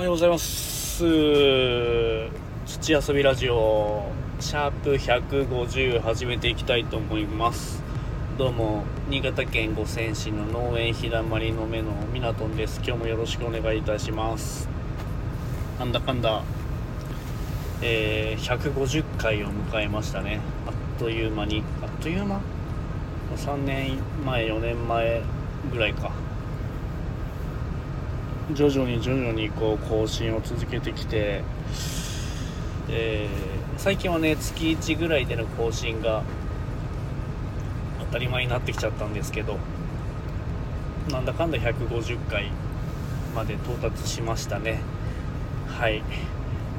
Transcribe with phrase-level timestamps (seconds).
[0.00, 1.04] おはようございます。
[2.64, 4.10] 土遊びラジオ
[4.40, 7.82] シャープ150始めていきたいと思います。
[8.38, 12.80] どうも新潟県五泉市の農園ひだまりの目のみなとんです。
[12.82, 14.70] 今日もよろしくお願いいたします。
[15.78, 16.44] なんだかんだ
[17.82, 20.40] えー、150回を迎えましたね。
[20.66, 21.62] あっという間に。
[21.82, 22.40] あっという間
[23.36, 25.20] ？3年前4年前
[25.70, 26.09] ぐらいか。
[28.54, 31.42] 徐々に徐々にこう更新を続けてきて、
[32.88, 36.22] えー、最近はね月1ぐらいでの更新が
[38.00, 39.58] 当たり前になってきちゃったんですけど
[41.10, 42.50] なんだかんだ150回
[43.34, 44.80] まで到達しましたね。
[45.66, 46.02] はい。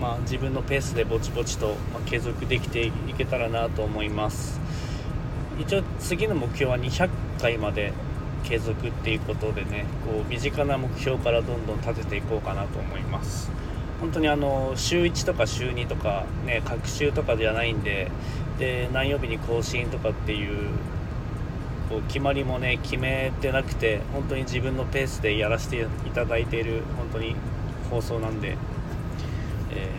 [0.00, 4.60] まあ自分のペースでぼちぼちと、ま継続できていけたらなと思います。
[5.58, 7.08] 一応次の目標は200
[7.40, 7.92] 回まで
[8.48, 13.50] 継続っていうことでねこう身近な目標からどんどん立てていこうかなと思います。
[14.00, 18.10] 本当にあの週1とか週2とかね各週とかじゃないんで
[18.58, 20.68] で何曜日に更新とかっていう
[21.88, 27.36] こう決まりもね決めてなくて本当に自分のペースでやらせていただいている本当に
[27.90, 28.56] 放送なんで、
[29.70, 29.90] え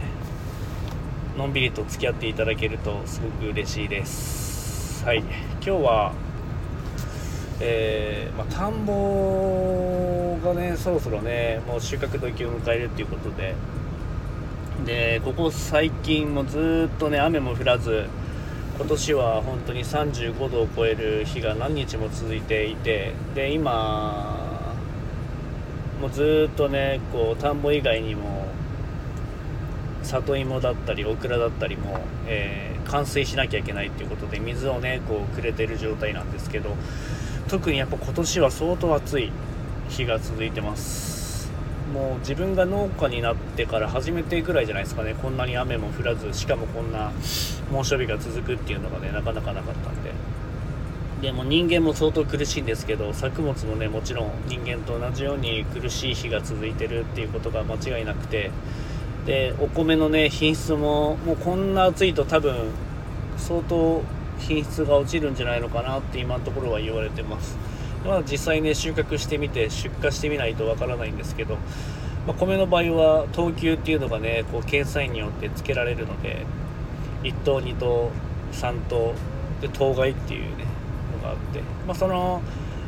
[1.35, 5.03] ー、のんびりと付き合っていただけるとすごく嬉しいです。
[5.05, 5.19] はい。
[5.19, 5.27] 今
[5.61, 6.13] 日は
[7.59, 13.55] えー、まあ、田んぼがねそろそろねもう収穫時を迎えるっていうことで。
[14.85, 18.05] でここ最近もずっとね雨も降らず
[18.77, 24.55] 今年は本当に35度を超える日が何日も続いていてで今
[25.99, 28.47] もうずっとねこう田んぼ以外にも
[30.03, 36.75] 里芋だったりオクラだったりも、えー、冠水しなきゃいけないっていうことで水をねこうくれてる状態なんですけど
[37.47, 39.31] 特にやっぱ今年は相当暑い
[39.89, 41.49] 日が続いてます。
[41.93, 45.15] もう自分が農家になってから初めてぐらいじゃないですかね。
[45.21, 47.11] こんなに雨も降らずしかもこんな
[47.71, 50.11] 猛暑日が続くっていうのがねなかなかなかったんで。
[51.21, 58.51] でも人間も相当苦しいんですけど作物もねもちろん人間と同じように苦しい日が続いてるっていうことが間違いなくて。
[59.25, 62.69] でお米のね品質ももうこんな暑いと多分
[63.37, 64.01] 相当
[64.39, 67.57] 品質が落ちるんじゃないのかなって今のところは言われてます。
[68.05, 71.55] まだ実際ね収穫してみて出荷してみないとわからないんですけど、
[72.25, 76.45] まあ、米の場合は等級っていうのがねこう検査員によって付けられるので
[77.23, 78.11] 1等2等
[78.53, 79.13] 3等
[79.61, 80.65] で当該っていうね
[81.17, 82.41] のがあって、まあ、その、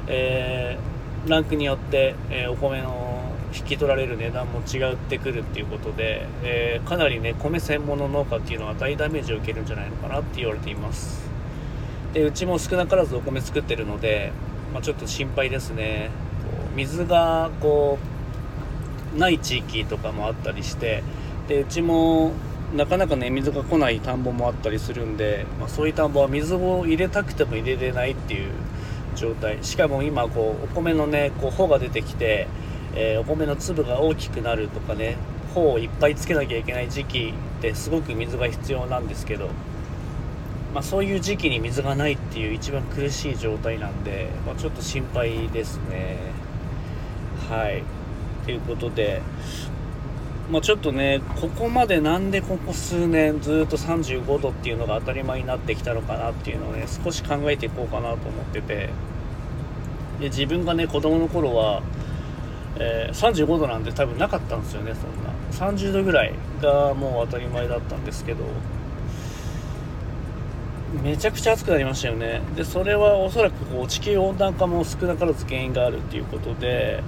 [0.07, 3.19] えー、ランクによって、えー、お米の
[3.53, 11.28] 引き取られる値段も違ってくるっていうことで、えー、かなりね米専門の農家っていうのは大ダメージを受けるんじゃないのかなって言われています。
[12.13, 14.31] でうちも少なからずお米作ってるので、
[14.73, 16.09] まあ、ちょっと心配ですね。
[16.75, 17.97] 水がこ
[19.15, 21.03] うない地域とかもあったりして
[21.47, 22.31] でうちも
[22.75, 28.51] なかなかね水が来ない田んぼもあったりするんで、まあ、そういう田んぼは水を入れたくても入れれないっていう
[29.15, 29.57] 状態。
[29.63, 32.47] しかも今こうお米のねこう穂が出てきて、
[32.95, 35.17] えー、お米の粒が大きくなるとかね
[35.53, 39.49] 穂をいっぱいつけなきゃいけない時期ってすごく水が必要なんですけど
[40.73, 46.17] まあ、そういう時期に水がないっていう一番苦しい状態なんで、まあ、ちょっと心配ですね。
[47.49, 47.83] はい。
[48.45, 49.21] ということで、
[50.51, 58.89] まあ、ちょっとねここまでなんでここ数年ずっと35度っていうのが当たり前になってきたのかなっていうのをね少し考えていこうかなと思ってて。
[60.19, 61.81] で自分がね子供の頃は、
[62.77, 65.77] えー、35度なんて多分なかったんですよねそんな。
[65.77, 68.43] 30度ぐらいがもう当たり前だったんですけど。
[71.03, 72.41] めちゃくちゃ暑くなりましたよね。
[72.55, 77.03] でそれはおそらくこう地球温暖化も少なからず原因があるっていうことで、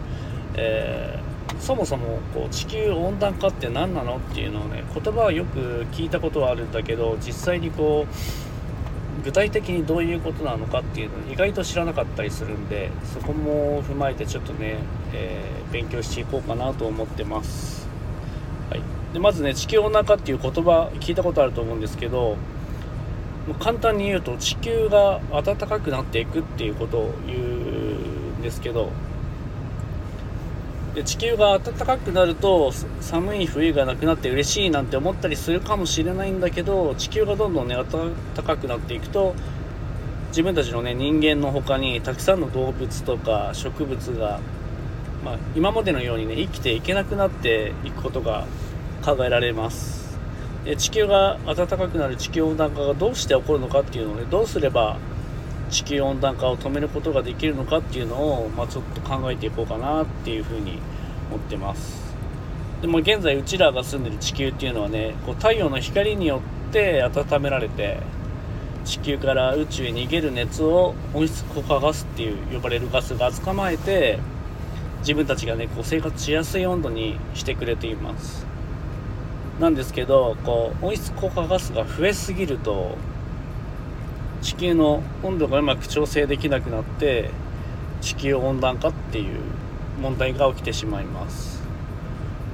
[0.56, 14.78] えー、そもそもこう地球温暖化って何なのっていうのをね言葉はよく聞いたことはあるんだけど実際にこう具体的にどういうことなのかっていうのを意外と知らなかったりするんでそこも踏まえてちょっとね、
[15.14, 17.88] えー、勉強していこうかなと思ってます、
[18.70, 18.82] はい、
[19.14, 22.38] でまずね地球温暖化っていう言葉聞いたことあると思うんですけど
[23.59, 28.90] 簡単に言うと地球が暖かくなっていくっていうことを言うんですけど
[30.93, 39.34] で地球が暖かくなると寒い冬がなくなって嬉しいなんて思ったりするかもしれないんだけど地球がどんどんね暖かくなっていくと
[40.29, 44.40] 自分たちのね人間の他にたくさんの動物とか植物が、
[45.23, 48.46] まあ、今までのようにね生きていけなくなっていくことが
[49.03, 50.01] 考えられます。
[50.66, 54.97] 地球が暖かくなる地球温暖化がどうして起こるのかっていうのをねどうすれば
[55.72, 60.78] 地球温暖化を止めることができるのかっていうのを、まあ、ちょっと考えていこうかなっていうふうに
[61.29, 62.11] 思ってます。
[62.81, 67.99] でも現在うちらが住んでる地球っていうのはねこう太陽の光によって温められて
[68.85, 74.19] 地球から宇宙へ逃げる熱を温室効果ガスっていう呼ばれるガスが捕まえて
[74.99, 78.46] 自分たちがねこう生活しやすい温度にしてくれています。
[79.61, 82.97] なんですけどこう温室効果ガスが増えすぎると
[84.41, 87.29] 地球の温度がうまく調整できなくなって
[88.02, 89.40] 地球温暖化っていう
[90.02, 91.61] 問題が起きてしまいます。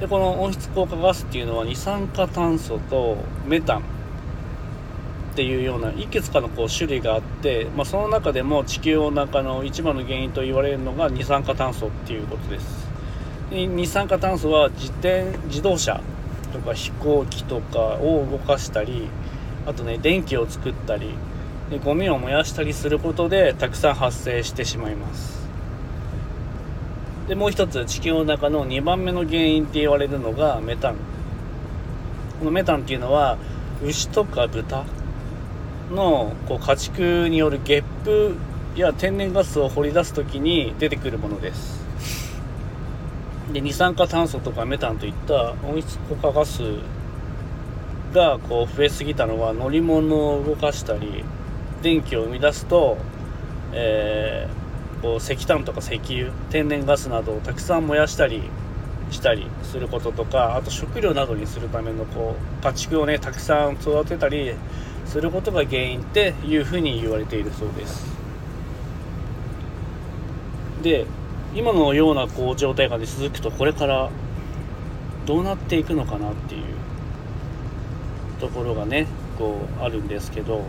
[0.02, 3.18] でこの温室効果ガスっていうのは二酸化炭素と
[3.48, 3.84] メタンっ
[5.36, 12.86] ていうようないくつかのこう種類があって、まあ、その中でも地球温暖化の一番の原因と言われるのが二酸化炭素っていうことです。
[13.50, 16.02] 二酸化炭素は自転自動車
[16.58, 19.08] とか飛行機とかを動かしたり
[19.66, 21.12] あとね電気を作ったり
[21.70, 25.38] でゴミを燃やしたりすることでたくさん発生してしまいます。
[27.28, 30.96] でもう一つ地球の中の2番目の原因って言われるのがメタン。
[32.40, 33.38] このメタンっていうのは
[33.84, 34.86] 牛とか豚
[35.92, 38.38] のこう家畜によるゲップ
[38.76, 41.87] や天然ガスを掘り出す時に出てくるものです。
[43.52, 46.62] で二酸化炭素とかメタンといった温室効果ガス
[48.14, 51.24] がこう増えすぎたのは乗り物を動かしたり
[51.82, 52.98] 電気を生み出すと、
[53.74, 58.44] えー、こう石炭とか石油天然ガスなどをたくさん燃やしたり
[59.12, 64.54] したりすることとかあと食料などにするためのこう家畜をねたくさん育てたり
[65.06, 68.06] することが原因っていうふうに言われているそうです。
[70.84, 71.06] で
[71.56, 74.10] 今のようなこう状態が、ね、続くとこれから
[75.26, 76.64] どうなっていくのかなっていう
[78.40, 79.08] ところがね
[79.38, 80.64] こうあるんですけど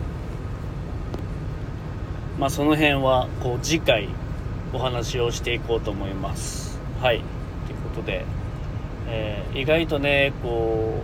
[2.38, 4.08] まあその辺はこう次回
[4.72, 6.78] お話をしていこうと思います。
[7.00, 7.22] はい。
[7.66, 8.24] ということで、
[9.08, 11.00] えー、意外とねこ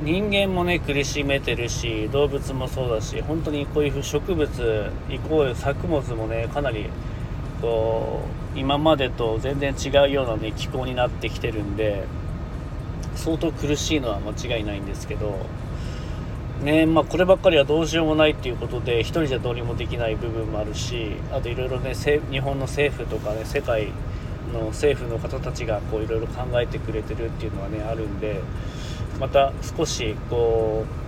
[0.00, 6.90] う人間もね苦しめてるし動物もそうだし本当にこういう植物イコール作物もねかなり
[7.64, 8.20] こ
[8.54, 12.04] う今までと全然違うようなね気候になってきてるんで
[13.16, 15.46] 相当苦しいのは間違いないんですけど
[16.62, 23.88] ねまあ、こればっかりはどうしようもないっていうことで1人じゃどうにもできない部分もあるしあといろいろね日本の政府とかね世界
[24.52, 28.40] の政府の方たちがいろいろ考えてくれてるっていうのはねあるんで
[29.18, 31.03] また少しこう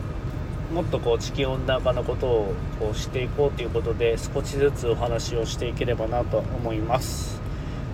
[0.72, 7.40] もっとこう地球温暖化のことをこうしていこうということで少しずつお話をしていければなと思います。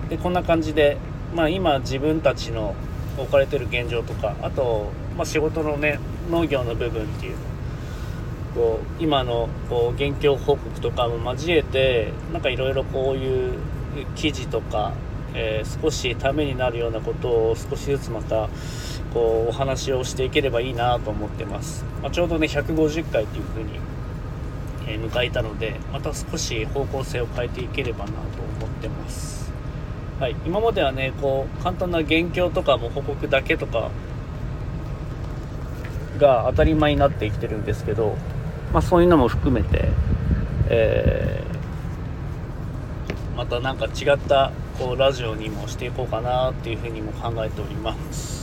[0.09, 0.97] でこんな感じで、
[1.35, 2.75] まあ、今自分たちの
[3.19, 5.99] 置かれてる現状とかあと、まあ、仕事のね
[6.31, 7.37] 農業の部分っていう
[8.55, 13.59] こう今のこう現況報告とかも交えてなんかいろいろこういう
[14.15, 14.93] 記事とか、
[15.35, 18.49] えー、少しためになるようなことを少しずつまた
[19.13, 23.79] こうお話をしていければいいなと思ってます、まあ、ちょうどね150回っていう風に、
[24.87, 28.17] え、迎えたのでまた少し方向性を変えていければなと
[28.59, 29.53] 思ってます。
[30.19, 33.91] はい、今まではねこう簡単な現況とかも報告だけとか
[36.19, 38.17] が当たり前になってきてるんですけど、
[38.73, 39.89] まあ、そういうのも含めて、
[40.69, 48.42] えー、また何か違ったこうラジオにもしていこうかなっていうふうにも考えております。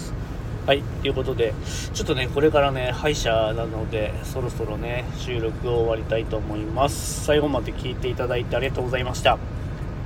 [0.66, 1.54] はい、ということで、
[1.94, 7.25] ちょっとね、これからね、歯医者なので、そろそろね、収録を終わりたいと思います。
[7.25, 9.38] 最後まで聞いていただいてありがとうございました。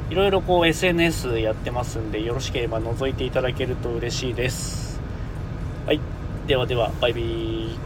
[0.09, 5.01] いろいろこう SNS やってますんでよろしければ覗いていただけると嬉しいです
[5.85, 5.99] はい
[6.45, 7.77] ではではバイビー